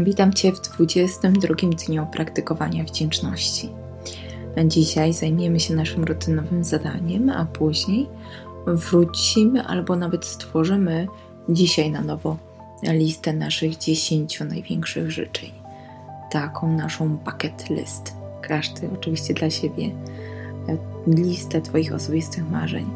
Witam 0.00 0.32
Cię 0.32 0.52
w 0.52 0.60
22 0.60 1.54
dniu 1.86 2.06
praktykowania 2.12 2.84
wdzięczności. 2.84 3.68
Dzisiaj 4.66 5.12
zajmiemy 5.12 5.60
się 5.60 5.74
naszym 5.74 6.04
rutynowym 6.04 6.64
zadaniem, 6.64 7.30
a 7.30 7.44
później 7.44 8.08
wrócimy 8.66 9.66
albo 9.66 9.96
nawet 9.96 10.24
stworzymy 10.24 11.06
dzisiaj 11.48 11.90
na 11.90 12.00
nowo 12.00 12.36
listę 12.82 13.32
naszych 13.32 13.78
10 13.78 14.40
największych 14.40 15.10
życzeń. 15.10 15.50
Taką 16.30 16.72
naszą 16.72 17.16
bucket 17.16 17.70
list. 17.70 18.14
Każdy 18.42 18.90
oczywiście 18.94 19.34
dla 19.34 19.50
siebie. 19.50 19.90
Listę 21.06 21.60
Twoich 21.60 21.92
osobistych 21.92 22.50
marzeń. 22.50 22.86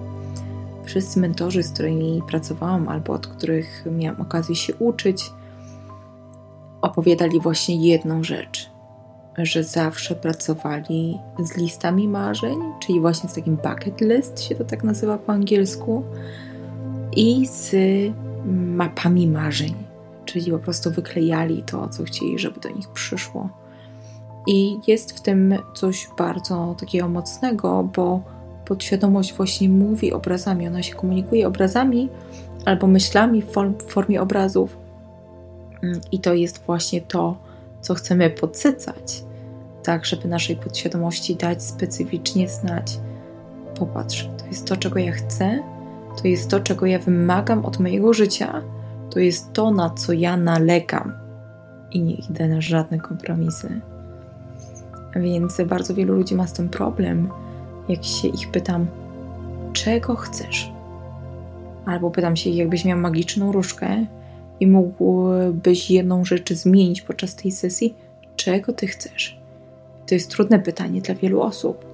Wszyscy 0.85 1.21
mentorzy, 1.21 1.63
z 1.63 1.73
którymi 1.73 2.23
pracowałam 2.29 2.89
albo 2.89 3.13
od 3.13 3.27
których 3.27 3.85
miałam 3.99 4.21
okazję 4.21 4.57
się 4.57 4.75
uczyć, 4.75 5.31
opowiadali 6.83 7.41
właśnie 7.41 7.77
jedną 7.77 8.25
rzecz, 8.25 8.71
że 9.39 9.65
zawsze 9.65 10.15
pracowali 10.15 11.19
z 11.45 11.57
listami 11.57 12.09
marzeń, 12.09 12.59
czyli 12.81 13.01
właśnie 13.01 13.29
z 13.29 13.35
takim 13.35 13.57
bucket 13.57 14.01
list 14.01 14.41
się 14.43 14.55
to 14.55 14.65
tak 14.65 14.85
nazywa 14.85 15.19
po 15.19 15.33
angielsku, 15.33 16.03
i 17.17 17.47
z 17.47 17.75
mapami 18.77 19.27
marzeń, 19.27 19.75
czyli 20.25 20.51
po 20.51 20.59
prostu 20.59 20.91
wyklejali 20.91 21.63
to, 21.63 21.89
co 21.89 22.05
chcieli, 22.05 22.39
żeby 22.39 22.61
do 22.61 22.71
nich 22.71 22.89
przyszło. 22.89 23.49
I 24.47 24.79
jest 24.87 25.13
w 25.13 25.21
tym 25.21 25.55
coś 25.75 26.09
bardzo 26.19 26.77
takiego 26.81 27.09
mocnego, 27.09 27.89
bo 27.97 28.21
podświadomość 28.65 29.35
właśnie 29.35 29.69
mówi 29.69 30.13
obrazami, 30.13 30.69
ona 30.69 30.83
się 30.83 30.95
komunikuje 30.95 31.49
obrazami 31.49 32.09
albo 32.65 32.87
myślami 32.87 33.43
w, 33.43 33.53
form, 33.53 33.75
w 33.79 33.93
formie 33.93 34.23
obrazów 34.23 34.77
I 36.13 36.21
to 36.21 36.35
jest 36.35 36.63
właśnie 36.67 37.01
to, 37.01 37.37
co 37.81 37.95
chcemy 37.95 38.31
podsycać, 38.31 39.25
tak, 39.83 40.05
żeby 40.05 40.29
naszej 40.29 40.57
podświadomości 40.57 41.37
dać 41.37 41.63
specyficznie 41.63 42.49
znać. 42.49 42.99
Popatrz, 43.79 44.29
to 44.39 44.47
jest 44.47 44.67
to, 44.67 44.77
czego 44.77 44.99
ja 44.99 45.13
chcę, 45.13 45.63
to 46.23 46.29
jest 46.29 46.51
to, 46.51 46.61
czego 46.61 46.87
ja 46.87 46.99
wymagam 46.99 47.65
od 47.65 47.81
mojego 47.81 48.15
życia, 48.15 48.63
to 49.11 49.19
jest 49.21 49.53
to, 49.53 49.71
na 49.71 49.91
co 49.91 50.13
ja 50.13 50.37
nalegam 50.37 51.13
i 51.91 52.03
nie 52.03 52.15
idę 52.15 52.49
na 52.49 52.61
żadne 52.61 52.99
kompromisy. 52.99 53.81
Więc 55.17 55.61
bardzo 55.67 55.95
wielu 55.95 56.15
ludzi 56.15 56.35
ma 56.35 56.47
z 56.47 56.53
tym 56.53 56.69
problem, 56.69 57.31
jak 57.89 58.05
się 58.05 58.29
ich 58.29 58.51
pytam, 58.51 58.87
czego 59.73 60.17
chcesz? 60.17 60.73
Albo 61.87 62.11
pytam 62.11 62.37
się, 62.37 62.51
jakbyś 62.51 62.85
miał 62.85 62.99
magiczną 62.99 63.53
różdżkę, 63.53 64.07
i 64.61 64.67
mógłbyś 64.67 65.91
jedną 65.91 66.25
rzecz 66.25 66.53
zmienić 66.53 67.03
podczas 67.03 67.35
tej 67.35 67.53
sesji, 67.53 67.95
czego 68.37 68.73
ty 68.73 68.87
chcesz? 68.87 69.39
To 70.07 70.15
jest 70.15 70.31
trudne 70.31 70.59
pytanie 70.59 71.01
dla 71.01 71.15
wielu 71.15 71.41
osób. 71.41 71.85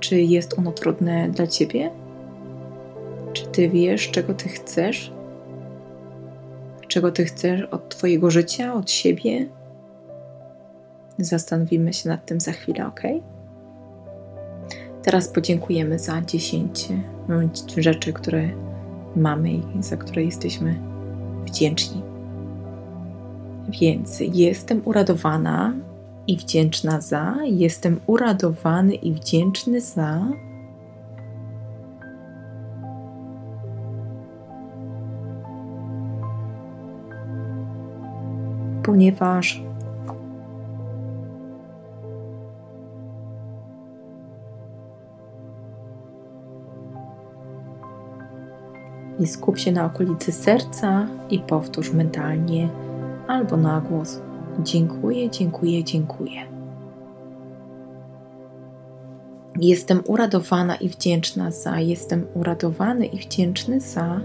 Czy 0.00 0.20
jest 0.20 0.58
ono 0.58 0.72
trudne 0.72 1.28
dla 1.30 1.46
ciebie? 1.46 1.90
Czy 3.32 3.46
ty 3.46 3.68
wiesz, 3.68 4.10
czego 4.10 4.34
ty 4.34 4.48
chcesz? 4.48 5.12
Czego 6.88 7.12
ty 7.12 7.24
chcesz 7.24 7.62
od 7.62 7.88
twojego 7.88 8.30
życia, 8.30 8.74
od 8.74 8.90
siebie? 8.90 9.46
Zastanowimy 11.18 11.92
się 11.92 12.08
nad 12.08 12.26
tym 12.26 12.40
za 12.40 12.52
chwilę, 12.52 12.86
ok? 12.86 13.00
Teraz 15.02 15.28
podziękujemy 15.28 15.98
za 15.98 16.22
10 16.22 16.88
rzeczy, 17.76 18.12
które 18.12 18.48
mamy 19.16 19.50
i 19.52 19.62
za 19.80 19.96
które 19.96 20.24
jesteśmy 20.24 20.74
wdzięczni. 21.50 22.02
Więc 23.68 24.20
jestem 24.20 24.82
uradowana 24.84 25.72
i 26.26 26.36
wdzięczna 26.36 27.00
za, 27.00 27.34
jestem 27.44 28.00
uradowany 28.06 28.94
i 28.94 29.12
wdzięczny 29.12 29.80
za. 29.80 30.26
Ponieważ 38.82 39.62
i 49.18 49.26
skup 49.26 49.58
się 49.58 49.72
na 49.72 49.84
okolicy 49.84 50.32
serca 50.32 51.06
i 51.30 51.38
powtórz 51.38 51.92
mentalnie 51.92 52.68
albo 53.28 53.56
na 53.56 53.80
głos: 53.80 54.20
Dziękuję, 54.58 55.30
dziękuję, 55.30 55.84
dziękuję. 55.84 56.40
Jestem 59.60 60.02
uradowana 60.06 60.76
i 60.76 60.88
wdzięczna 60.88 61.50
za, 61.50 61.80
jestem 61.80 62.26
uradowany 62.34 63.06
i 63.06 63.18
wdzięczny 63.18 63.80
za. 63.80 64.20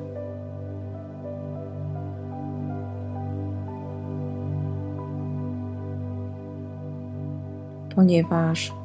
Ponieważ 7.95 8.82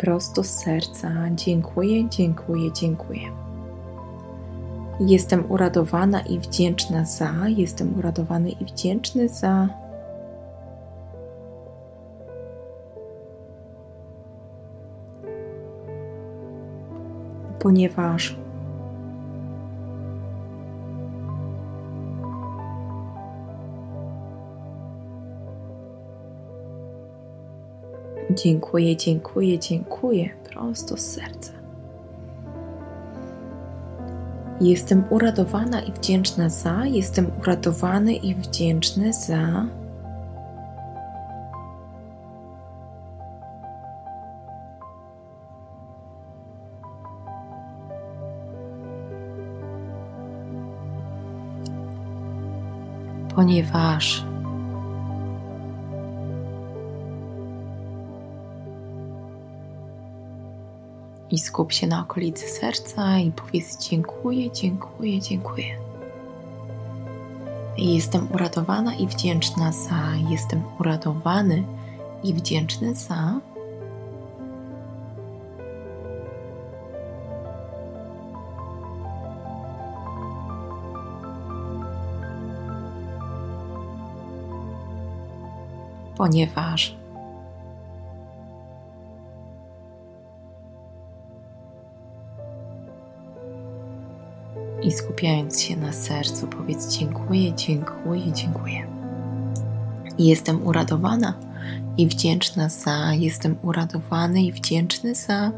prosto 0.00 0.42
z 0.42 0.50
serca. 0.50 1.10
Dziękuję, 1.34 2.08
dziękuję, 2.08 2.72
dziękuję. 2.72 3.20
Jestem 5.00 5.50
uradowana 5.50 6.20
i 6.20 6.38
wdzięczna 6.38 7.04
za, 7.04 7.32
jestem 7.48 7.98
uradowany 7.98 8.50
i 8.50 8.64
wdzięczny 8.64 9.28
za. 9.28 9.68
Ponieważ 17.58 18.39
Dziękuję, 28.34 28.96
dziękuję, 28.96 29.58
dziękuję 29.58 30.30
prosto 30.50 30.96
z 30.96 31.00
serca. 31.00 31.52
Jestem 34.60 35.04
uradowana 35.10 35.80
i 35.80 35.92
wdzięczna 35.92 36.48
za, 36.48 36.86
jestem 36.86 37.30
uradowany 37.40 38.14
i 38.14 38.34
wdzięczny 38.34 39.12
za. 39.12 39.66
Ponieważ 53.34 54.29
i 61.30 61.38
skup 61.38 61.72
się 61.72 61.86
na 61.86 62.00
okolicy 62.00 62.48
serca 62.48 63.18
i 63.18 63.30
powiedz 63.32 63.88
dziękuję, 63.88 64.50
dziękuję, 64.50 65.20
dziękuję. 65.20 65.76
Jestem 67.78 68.28
uradowana 68.34 68.94
i 68.94 69.06
wdzięczna 69.06 69.72
za, 69.72 70.02
jestem 70.30 70.62
uradowany 70.80 71.64
i 72.22 72.34
wdzięczny 72.34 72.94
za. 72.94 73.40
Ponieważ 86.16 86.99
i 94.90 94.92
skupiając 94.92 95.60
się 95.60 95.76
na 95.76 95.92
sercu, 95.92 96.46
powiedz 96.46 96.88
dziękuję, 96.88 97.54
dziękuję, 97.54 98.32
dziękuję. 98.32 98.86
Jestem 100.18 100.66
uradowana 100.66 101.34
i 101.96 102.06
wdzięczna 102.06 102.68
za, 102.68 103.14
jestem 103.14 103.56
uradowany 103.62 104.42
i 104.42 104.52
wdzięczny 104.52 105.14
za. 105.14 105.52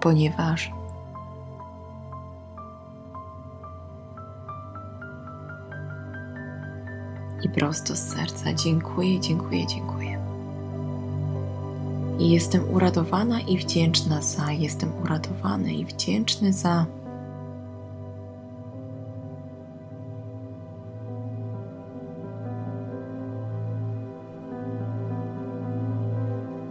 Ponieważ 0.00 0.77
prosto 7.58 7.96
z 7.96 7.98
serca 7.98 8.54
dziękuję, 8.54 9.20
dziękuję, 9.20 9.66
dziękuję. 9.66 10.18
I 12.18 12.30
jestem 12.30 12.70
uradowana 12.70 13.40
i 13.40 13.58
wdzięczna 13.58 14.22
za, 14.22 14.52
jestem 14.52 14.92
uradowany 15.02 15.74
i 15.74 15.84
wdzięczny 15.84 16.52
za. 16.52 16.86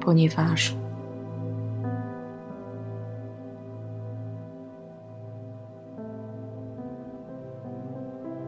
Ponieważ 0.01 0.75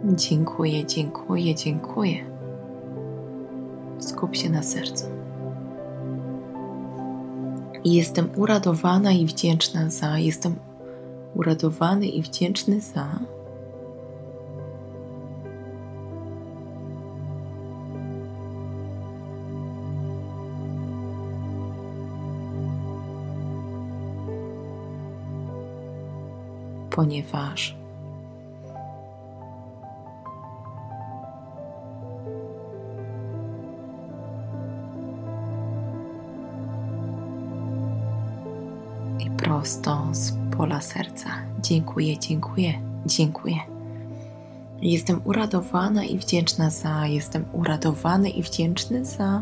Dziękuję, 0.03 0.85
dziękuję, 0.85 1.55
dziękuję. 1.55 2.25
Skup 3.99 4.35
się 4.35 4.49
na 4.49 4.63
sercu. 4.63 5.05
Jestem 7.85 8.29
uradowana 8.35 9.11
i 9.11 9.25
wdzięczna 9.25 9.89
za, 9.89 10.19
jestem 10.19 10.55
uradowany 11.35 12.07
i 12.07 12.21
wdzięczny 12.21 12.81
za. 12.81 13.19
Ponieważ 26.89 27.78
prosto 39.49 40.07
z 40.11 40.33
pola 40.57 40.81
serca. 40.81 41.29
Dziękuję, 41.61 42.19
dziękuję, 42.19 42.73
dziękuję. 43.05 43.55
Jestem 44.81 45.21
uradowana 45.23 46.03
i 46.03 46.17
wdzięczna 46.17 46.69
za, 46.69 47.07
jestem 47.07 47.45
uradowany 47.53 48.29
i 48.29 48.43
wdzięczny 48.43 49.05
za. 49.05 49.41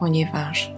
Ponieważ 0.00 0.72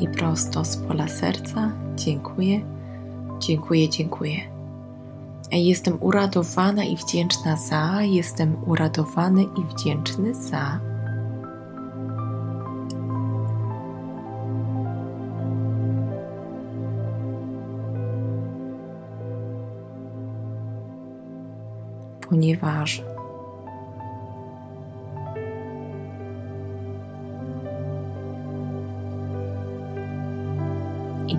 i 0.00 0.08
prosto 0.08 0.64
z 0.64 0.76
pola 0.76 1.08
serca. 1.08 1.72
Dziękuję, 1.96 2.60
dziękuję, 3.38 3.88
dziękuję. 3.88 4.36
Jestem 5.52 5.98
uradowana 6.00 6.84
i 6.84 6.96
wdzięczna 6.96 7.56
za, 7.56 8.02
jestem 8.02 8.56
uradowany 8.66 9.42
i 9.42 9.74
wdzięczny 9.74 10.34
za. 10.34 10.80
Ponieważ 22.28 23.02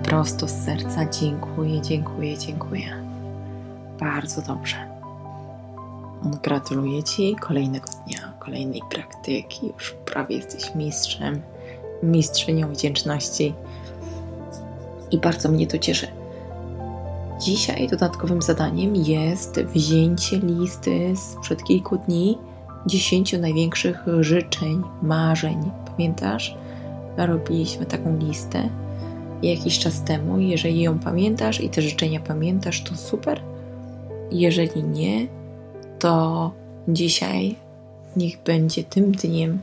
prosto 0.08 0.48
z 0.48 0.64
serca 0.64 1.06
dziękuję, 1.06 1.82
dziękuję, 1.82 2.38
dziękuję. 2.38 3.04
Bardzo 4.00 4.42
dobrze. 4.42 4.76
Gratuluję 6.42 7.02
Ci 7.02 7.36
kolejnego 7.36 7.88
dnia, 8.06 8.32
kolejnej 8.38 8.82
praktyki. 8.90 9.66
Już 9.66 9.94
prawie 10.04 10.36
jesteś 10.36 10.74
mistrzem, 10.74 11.42
mistrzynią 12.02 12.72
wdzięczności 12.72 13.54
i 15.10 15.18
bardzo 15.18 15.48
mnie 15.48 15.66
to 15.66 15.78
cieszy. 15.78 16.06
Dzisiaj 17.40 17.88
dodatkowym 17.88 18.42
zadaniem 18.42 18.96
jest 18.96 19.60
wzięcie 19.60 20.38
listy 20.38 21.14
sprzed 21.16 21.64
kilku 21.64 21.96
dni 21.96 22.38
dziesięciu 22.86 23.38
największych 23.38 24.04
życzeń, 24.20 24.82
marzeń. 25.02 25.70
Pamiętasz? 25.86 26.56
Robiliśmy 27.16 27.86
taką 27.86 28.18
listę 28.18 28.68
jakiś 29.42 29.78
czas 29.78 30.04
temu. 30.04 30.38
Jeżeli 30.38 30.80
ją 30.80 30.98
pamiętasz 30.98 31.60
i 31.60 31.68
te 31.68 31.82
życzenia 31.82 32.20
pamiętasz, 32.20 32.82
to 32.82 32.96
super. 32.96 33.40
Jeżeli 34.30 34.84
nie, 34.84 35.26
to 35.98 36.52
dzisiaj 36.88 37.56
niech 38.16 38.42
będzie 38.42 38.84
tym 38.84 39.12
dniem, 39.12 39.58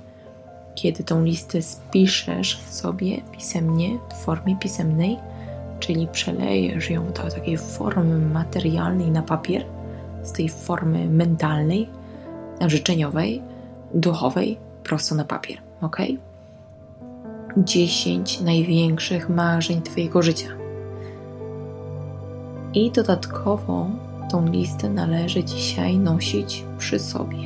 kiedy 0.76 1.04
tą 1.04 1.24
listę 1.24 1.62
spiszesz 1.62 2.60
sobie 2.70 3.22
pisemnie, 3.32 3.90
w 4.10 4.14
formie 4.14 4.56
pisemnej, 4.56 5.18
czyli 5.80 6.08
przelejesz 6.08 6.90
ją 6.90 7.06
do 7.06 7.32
takiej 7.32 7.58
formy 7.58 8.18
materialnej 8.18 9.12
na 9.12 9.22
papier, 9.22 9.66
z 10.24 10.32
tej 10.32 10.50
formy 10.50 11.08
mentalnej, 11.08 11.90
życzeniowej, 12.68 13.42
duchowej, 13.94 14.58
prosto 14.84 15.16
na 15.16 15.26
papier, 15.26 15.58
ok? 15.82 15.98
10 17.58 18.42
największych 18.42 19.30
marzeń 19.30 19.82
Twojego 19.82 20.22
życia. 20.22 20.50
I 22.74 22.92
dodatkowo 22.92 23.88
tą 24.32 24.48
listę 24.48 24.90
należy 24.90 25.44
dzisiaj 25.44 25.98
nosić 25.98 26.66
przy 26.78 27.00
sobie. 27.00 27.38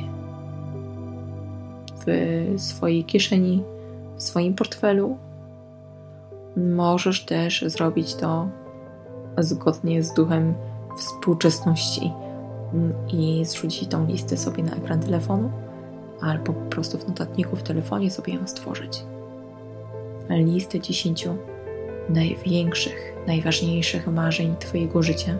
W 2.06 2.54
swojej 2.56 3.04
kieszeni, 3.04 3.62
w 4.16 4.22
swoim 4.22 4.54
portfelu. 4.54 5.16
Możesz 6.56 7.24
też 7.24 7.64
zrobić 7.66 8.14
to 8.14 8.48
zgodnie 9.38 10.02
z 10.02 10.14
duchem 10.14 10.54
współczesności 10.98 12.12
i 13.12 13.44
zrzucić 13.44 13.88
tą 13.88 14.06
listę 14.06 14.36
sobie 14.36 14.62
na 14.62 14.72
ekran 14.72 15.00
telefonu, 15.00 15.50
albo 16.20 16.52
po 16.52 16.70
prostu 16.70 16.98
w 16.98 17.08
notatniku 17.08 17.56
w 17.56 17.62
telefonie 17.62 18.10
sobie 18.10 18.34
ją 18.34 18.46
stworzyć 18.46 19.04
listę 20.36 20.80
dziesięciu 20.80 21.36
największych, 22.08 23.14
najważniejszych 23.26 24.06
marzeń 24.06 24.56
Twojego 24.58 25.02
życia. 25.02 25.36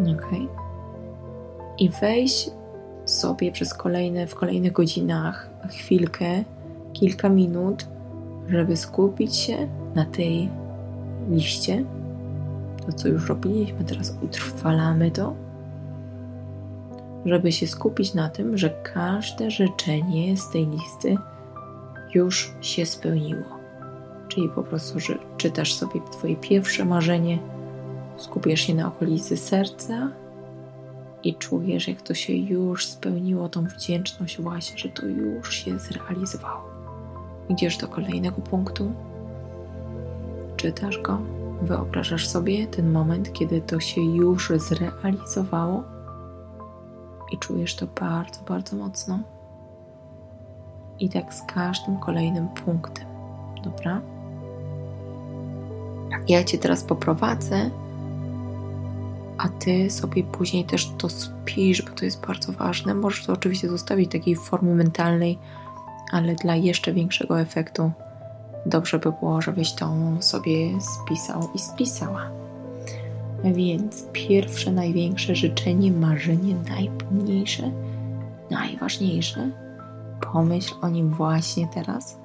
Ok. 0.00 0.26
I 1.78 1.90
weź 1.90 2.50
sobie 3.04 3.52
przez 3.52 3.74
kolejne, 3.74 4.26
w 4.26 4.34
kolejnych 4.34 4.72
godzinach 4.72 5.50
chwilkę, 5.70 6.44
kilka 6.92 7.28
minut, 7.28 7.86
żeby 8.48 8.76
skupić 8.76 9.36
się 9.36 9.68
na 9.94 10.04
tej 10.04 10.48
liście. 11.30 11.84
To, 12.86 12.92
co 12.92 13.08
już 13.08 13.28
robiliśmy, 13.28 13.84
teraz 13.84 14.16
utrwalamy 14.22 15.10
to, 15.10 15.34
żeby 17.26 17.52
się 17.52 17.66
skupić 17.66 18.14
na 18.14 18.28
tym, 18.28 18.58
że 18.58 18.70
każde 18.70 19.50
życzenie 19.50 20.36
z 20.36 20.50
tej 20.50 20.66
listy 20.66 21.16
już 22.14 22.54
się 22.60 22.86
spełniło. 22.86 23.64
Czyli 24.28 24.48
po 24.48 24.62
prostu, 24.62 25.00
że 25.00 25.18
czytasz 25.36 25.74
sobie 25.74 26.00
Twoje 26.12 26.36
pierwsze 26.36 26.84
marzenie, 26.84 27.38
skupiasz 28.16 28.60
się 28.60 28.74
na 28.74 28.88
okolicy 28.88 29.36
serca 29.36 30.10
i 31.22 31.34
czujesz, 31.34 31.88
jak 31.88 32.02
to 32.02 32.14
się 32.14 32.32
już 32.32 32.86
spełniło, 32.86 33.48
tą 33.48 33.64
wdzięczność 33.64 34.40
właśnie, 34.40 34.78
że 34.78 34.88
to 34.88 35.06
już 35.06 35.54
się 35.54 35.78
zrealizowało. 35.78 36.64
Idziesz 37.48 37.76
do 37.76 37.88
kolejnego 37.88 38.40
punktu, 38.40 38.92
czytasz 40.56 40.98
go, 40.98 41.18
wyobrażasz 41.62 42.28
sobie 42.28 42.66
ten 42.66 42.92
moment, 42.92 43.32
kiedy 43.32 43.60
to 43.60 43.80
się 43.80 44.00
już 44.00 44.52
zrealizowało 44.56 45.84
i 47.32 47.38
czujesz 47.38 47.76
to 47.76 47.86
bardzo, 47.86 48.40
bardzo 48.48 48.76
mocno. 48.76 49.33
I 51.00 51.08
tak 51.08 51.34
z 51.34 51.42
każdym 51.42 51.96
kolejnym 51.96 52.48
punktem. 52.48 53.06
Dobra? 53.64 54.00
Ja 56.28 56.44
Cię 56.44 56.58
teraz 56.58 56.84
poprowadzę, 56.84 57.70
a 59.38 59.48
Ty 59.48 59.90
sobie 59.90 60.24
później 60.24 60.64
też 60.64 60.92
to 60.98 61.08
spisz, 61.08 61.82
bo 61.82 61.90
to 61.90 62.04
jest 62.04 62.26
bardzo 62.26 62.52
ważne. 62.52 62.94
Możesz 62.94 63.26
to 63.26 63.32
oczywiście 63.32 63.68
zostawić 63.68 64.12
takiej 64.12 64.36
formie 64.36 64.74
mentalnej, 64.74 65.38
ale 66.12 66.34
dla 66.34 66.56
jeszcze 66.56 66.92
większego 66.92 67.40
efektu 67.40 67.90
dobrze 68.66 68.98
by 68.98 69.12
było, 69.12 69.42
żebyś 69.42 69.72
to 69.72 69.92
sobie 70.20 70.80
spisał 70.80 71.48
i 71.54 71.58
spisała. 71.58 72.30
Więc 73.44 74.06
pierwsze, 74.12 74.72
największe 74.72 75.36
życzenie, 75.36 75.92
marzenie, 75.92 76.54
najpomniejsze– 76.68 77.70
najważniejsze, 78.50 79.50
pomyśl 80.20 80.74
o 80.82 80.88
nim 80.88 81.10
właśnie 81.10 81.68
teraz 81.68 82.18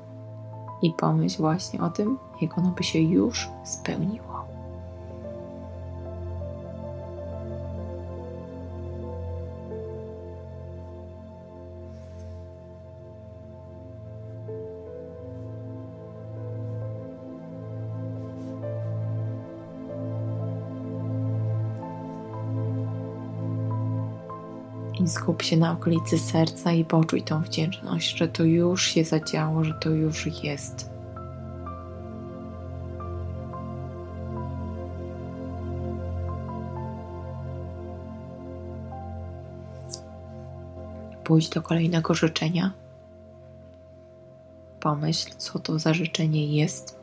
i 0.81 0.93
pomyśl 0.93 1.38
właśnie 1.41 1.81
o 1.81 1.89
tym, 1.89 2.17
jak 2.41 2.58
ono 2.58 2.69
by 2.69 2.84
się 2.84 3.00
już 3.00 3.50
spełniło. 3.63 4.28
Skup 25.10 25.42
się 25.42 25.58
na 25.58 25.72
okolicy 25.72 26.18
serca 26.18 26.72
i 26.72 26.86
poczuj 26.86 27.22
tą 27.22 27.42
wdzięczność, 27.42 28.18
że 28.18 28.28
to 28.28 28.44
już 28.44 28.84
się 28.84 29.04
zadziało, 29.04 29.63
że 29.63 29.74
to 29.74 29.89
już 29.89 30.44
jest. 30.44 30.89
Pójdź 41.24 41.50
do 41.50 41.62
kolejnego 41.62 42.13
życzenia. 42.13 42.72
Pomyśl, 44.80 45.32
co 45.38 45.60
to 45.60 45.80
za 45.80 45.94
życzenie 45.94 46.48
jest 46.48 46.99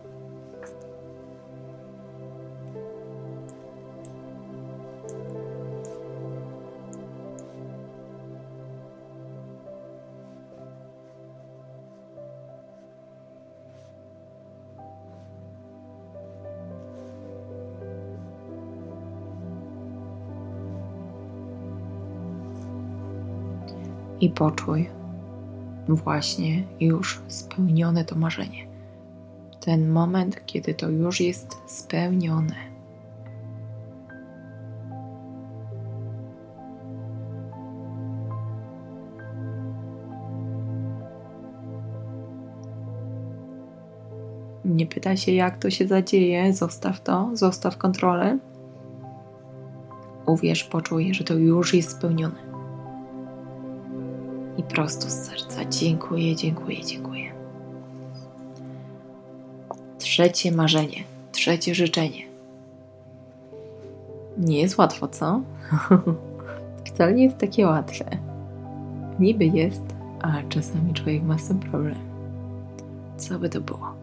i 24.20 24.30
poczuj 24.30 24.88
właśnie 25.88 26.62
już 26.80 27.20
spełnione 27.28 28.04
to 28.04 28.16
marzenie. 28.16 28.66
Ten 29.61 29.88
moment, 29.88 30.46
kiedy 30.46 30.75
to 30.75 30.88
już 30.88 31.20
jest 31.20 31.56
spełnione. 31.66 32.54
Nie 44.64 44.87
pytaj 44.87 45.16
się, 45.16 45.32
jak 45.32 45.58
to 45.58 45.70
się 45.70 45.87
zadzieje, 45.87 46.52
zostaw 46.52 47.00
to, 47.00 47.30
zostaw 47.35 47.78
kontrolę. 47.78 48.38
Uwierz, 50.26 50.64
poczuj, 50.64 51.14
że 51.14 51.25
to 51.25 51.35
już 51.35 51.75
jest 51.75 51.90
spełnione 51.90 52.56
prosto 54.76 55.11
z 55.11 55.12
serca. 55.12 55.64
Dziękuję, 55.64 56.37
dziękuję, 56.37 56.85
dziękuję. 56.85 57.33
Trzecie 59.99 60.52
marzenie, 60.52 61.04
trzecie 61.33 61.75
życzenie. 61.75 62.23
Nie 64.38 64.61
jest 64.61 64.78
łatwo, 64.78 65.09
co? 65.09 65.40
Wcale 66.85 67.14
nie 67.14 67.25
jest 67.25 67.38
takie 67.38 67.66
łatwe. 67.66 68.04
Niby 69.18 69.45
jest, 69.45 69.83
a 70.23 70.42
czasami 70.49 70.95
człowiek 70.95 71.23
ma 71.23 71.38
z 71.38 71.49
tym 71.49 71.61
problem. 71.61 71.99
Co 73.16 73.38
by 73.38 73.49
to 73.49 73.61
było? 73.61 73.95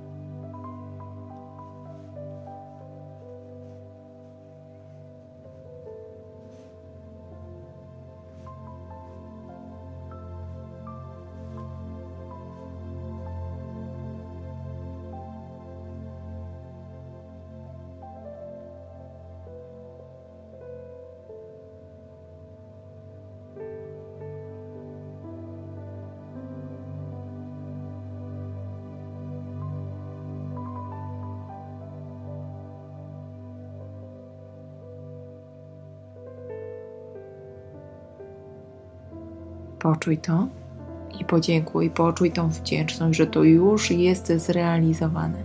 Poczuj 39.84 40.18
to 40.18 40.48
i 41.20 41.25
podziękuj, 41.25 41.90
poczuj 41.90 42.32
tą 42.32 42.50
wdzięczność, 42.50 43.18
że 43.18 43.28
to 43.28 43.44
już 43.44 43.92
jest 43.92 44.28
zrealizowane. 44.28 45.44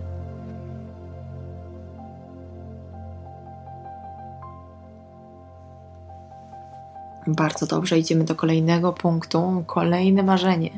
Bardzo 7.27 7.65
dobrze, 7.65 7.99
idziemy 7.99 8.23
do 8.23 8.35
kolejnego 8.35 8.93
punktu, 8.93 9.63
kolejne 9.67 10.23
marzenie. 10.23 10.69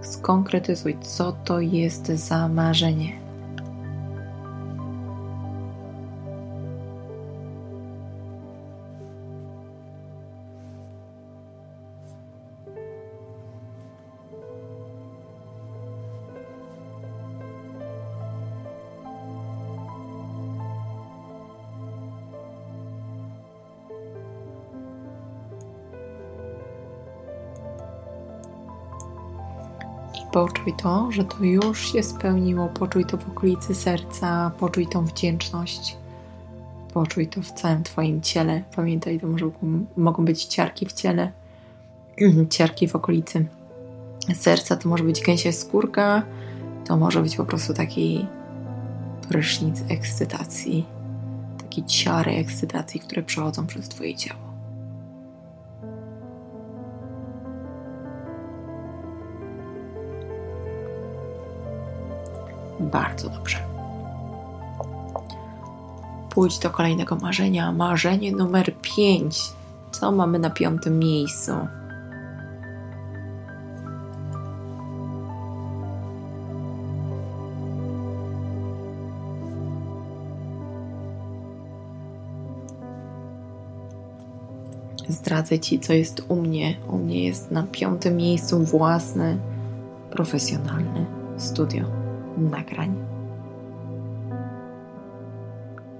Skonkretyzuj, 0.00 0.98
co 1.00 1.32
to 1.32 1.60
jest 1.60 2.06
za 2.06 2.48
marzenie. 2.48 3.23
Poczuj 30.34 30.72
to, 30.72 31.12
że 31.12 31.24
to 31.24 31.44
już 31.44 31.92
się 31.92 32.02
spełniło. 32.02 32.68
Poczuj 32.68 33.04
to 33.04 33.16
w 33.16 33.28
okolicy 33.28 33.74
serca, 33.74 34.50
poczuj 34.58 34.86
tą 34.86 35.04
wdzięczność. 35.04 35.96
Poczuj 36.94 37.26
to 37.26 37.42
w 37.42 37.52
całym 37.52 37.82
Twoim 37.82 38.20
ciele. 38.20 38.62
Pamiętaj, 38.76 39.20
to 39.20 39.26
może, 39.26 39.50
mogą 39.96 40.24
być 40.24 40.44
ciarki 40.44 40.86
w 40.86 40.92
ciele, 40.92 41.32
ciarki 42.50 42.88
w 42.88 42.96
okolicy 42.96 43.46
serca. 44.34 44.76
To 44.76 44.88
może 44.88 45.04
być 45.04 45.20
gęsia 45.20 45.52
skórka, 45.52 46.22
to 46.84 46.96
może 46.96 47.22
być 47.22 47.36
po 47.36 47.44
prostu 47.44 47.74
taki 47.74 48.26
prysznic 49.28 49.82
ekscytacji, 49.88 50.86
takie 51.58 51.82
ciary 51.82 52.32
ekscytacji, 52.32 53.00
które 53.00 53.22
przechodzą 53.22 53.66
przez 53.66 53.88
Twoje 53.88 54.14
ciało. 54.14 54.43
Bardzo 62.90 63.28
dobrze. 63.28 63.58
Pójdź 66.30 66.58
do 66.58 66.70
kolejnego 66.70 67.16
marzenia. 67.16 67.72
Marzenie 67.72 68.32
numer 68.32 68.74
5. 68.96 69.40
Co 69.92 70.12
mamy 70.12 70.38
na 70.38 70.50
piątym 70.50 70.98
miejscu? 70.98 71.52
Zdradzę 85.08 85.58
Ci, 85.58 85.80
co 85.80 85.92
jest 85.92 86.22
u 86.28 86.36
mnie. 86.36 86.76
U 86.88 86.98
mnie 86.98 87.24
jest 87.24 87.50
na 87.50 87.62
piątym 87.62 88.16
miejscu 88.16 88.64
własne, 88.64 89.36
profesjonalne 90.10 91.06
studio 91.38 92.03
nagrań. 92.38 92.94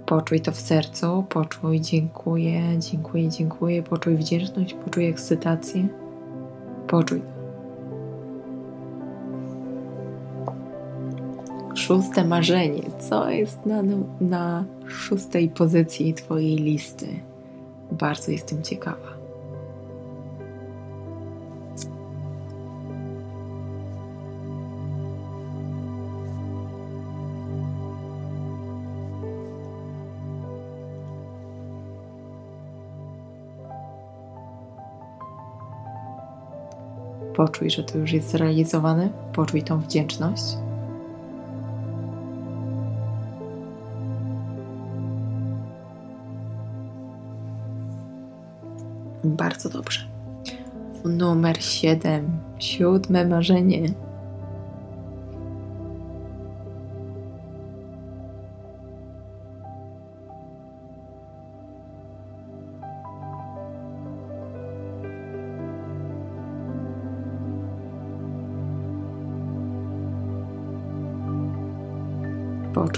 Poczuj 0.07 0.41
to 0.41 0.53
w 0.53 0.61
sercu, 0.61 1.25
poczuj 1.29 1.81
dziękuję, 1.81 2.79
dziękuję, 2.79 3.29
dziękuję, 3.29 3.83
poczuj 3.83 4.17
wdzięczność, 4.17 4.75
poczuj 4.75 5.07
ekscytację, 5.07 5.89
poczuj. 6.87 7.23
Szóste 11.75 12.25
marzenie. 12.25 12.83
Co 12.99 13.31
jest 13.31 13.67
na, 13.67 13.83
na 14.21 14.65
szóstej 14.89 15.49
pozycji 15.49 16.15
Twojej 16.15 16.57
listy? 16.57 17.07
Bardzo 17.93 18.33
jestem 18.33 18.63
ciekawa. 18.63 19.14
Poczuj, 37.35 37.71
że 37.71 37.85
to 37.85 37.99
już 37.99 38.13
jest 38.13 38.31
zrealizowane, 38.31 39.09
poczuj 39.33 39.63
tą 39.63 39.81
wdzięczność. 39.81 40.45
Bardzo 49.25 49.69
dobrze. 49.69 50.01
Numer 51.05 51.63
7. 51.63 52.31
Siódme 52.59 53.25
marzenie. 53.25 53.89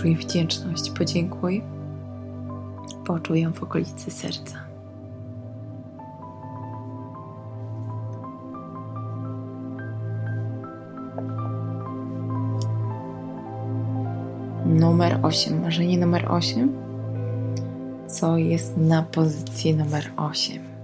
Poczuj 0.07 0.27
wdzięczność, 0.27 0.91
podziękuj. 0.91 1.63
Poczuj 3.07 3.41
ją 3.41 3.53
w 3.53 3.63
okolicy 3.63 4.11
serca. 4.11 4.59
Numer 14.67 15.19
8, 15.23 15.61
marzenie 15.63 15.99
numer 15.99 16.33
8. 16.33 16.73
Co 18.07 18.37
jest 18.37 18.77
na 18.77 19.03
pozycji 19.03 19.75
numer 19.75 20.11
8? 20.17 20.75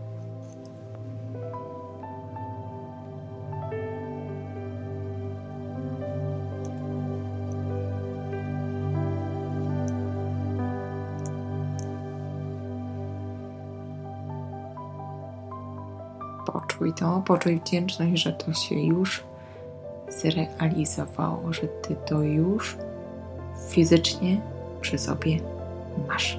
To, 16.97 17.23
poczuj 17.27 17.61
wdzięczność, 17.61 18.23
że 18.23 18.33
to 18.33 18.53
się 18.53 18.75
już 18.75 19.25
zrealizowało, 20.09 21.53
że 21.53 21.63
ty 21.63 21.97
to 22.07 22.23
już 22.23 22.77
fizycznie 23.69 24.41
przy 24.81 24.99
sobie 24.99 25.39
masz. 26.09 26.39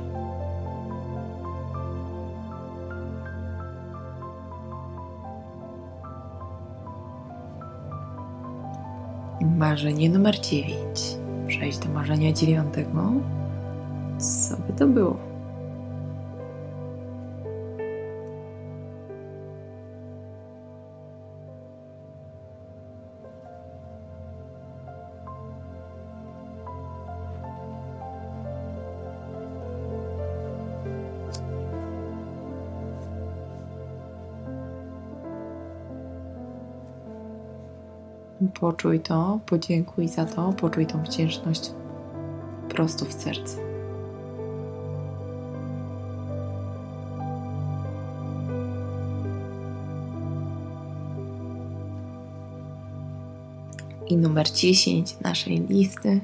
Marzenie 9.58 10.10
numer 10.10 10.40
9. 10.40 10.78
Przejść 11.48 11.78
do 11.78 11.90
marzenia 11.90 12.34
dziewiątego. 12.34 13.12
Co 14.18 14.58
by 14.58 14.74
to 14.74 14.88
było? 14.88 15.33
Poczuj 38.60 39.00
to, 39.00 39.40
podziękuj 39.46 40.08
za 40.08 40.26
to, 40.26 40.54
poczuj 40.54 40.86
tą 40.86 41.04
wdzięczność 41.04 41.72
prosto 42.70 43.06
w 43.06 43.14
serce. 43.14 43.58
I 54.10 54.18
numer 54.18 54.52
10 54.52 55.20
naszej 55.22 55.68
listy. 55.68 56.22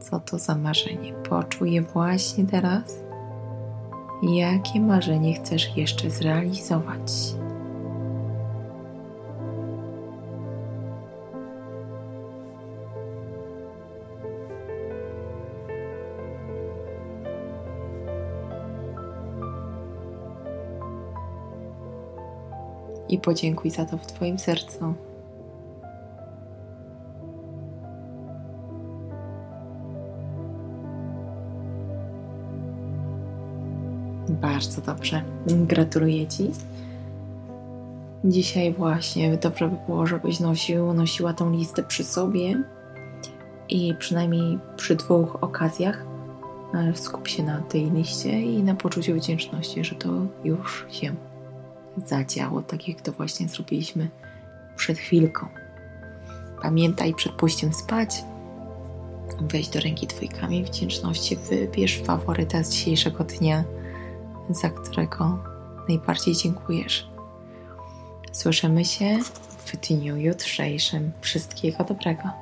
Co 0.00 0.20
to 0.20 0.38
za 0.38 0.54
marzenie? 0.54 1.12
Poczuj 1.12 1.72
je 1.72 1.82
właśnie 1.82 2.46
teraz. 2.46 2.98
Jakie 4.22 4.80
marzenie 4.80 5.34
chcesz 5.34 5.76
jeszcze 5.76 6.10
zrealizować? 6.10 7.12
I 23.08 23.18
podziękuj 23.18 23.70
za 23.70 23.84
to 23.84 23.98
w 23.98 24.06
Twoim 24.06 24.38
sercu. 24.38 24.94
Bardzo 34.28 34.80
dobrze. 34.80 35.22
Gratuluję 35.46 36.26
Ci. 36.26 36.50
Dzisiaj 38.24 38.72
właśnie 38.72 39.36
dobrze 39.36 39.68
by 39.68 39.76
było, 39.86 40.06
żebyś 40.06 40.40
nosił, 40.40 40.94
nosiła 40.94 41.32
tą 41.32 41.50
listę 41.50 41.82
przy 41.82 42.04
sobie 42.04 42.62
i 43.68 43.94
przynajmniej 43.98 44.58
przy 44.76 44.96
dwóch 44.96 45.42
okazjach 45.42 46.04
e, 46.74 46.96
skup 46.96 47.28
się 47.28 47.42
na 47.42 47.60
tej 47.60 47.90
liście 47.90 48.42
i 48.42 48.62
na 48.62 48.74
poczuciu 48.74 49.14
wdzięczności, 49.14 49.84
że 49.84 49.94
to 49.94 50.08
już 50.44 50.86
się 50.90 51.14
zadziało, 52.06 52.62
tak 52.62 52.88
jak 52.88 53.00
to 53.00 53.12
właśnie 53.12 53.48
zrobiliśmy 53.48 54.10
przed 54.76 54.98
chwilką. 54.98 55.46
Pamiętaj 56.62 57.14
przed 57.14 57.32
pójściem 57.32 57.72
spać, 57.72 58.24
weź 59.40 59.68
do 59.68 59.80
ręki 59.80 60.06
Twój 60.06 60.28
kamień 60.28 60.64
wdzięczności, 60.64 61.36
wybierz 61.36 62.02
faworyta 62.02 62.62
z 62.62 62.70
dzisiejszego 62.70 63.24
dnia, 63.24 63.64
za 64.50 64.70
którego 64.70 65.38
najbardziej 65.88 66.34
dziękujesz. 66.34 67.08
Słyszymy 68.32 68.84
się 68.84 69.18
w 69.58 69.76
dniu 69.76 70.16
jutrzejszym. 70.16 71.12
Wszystkiego 71.20 71.84
dobrego. 71.84 72.41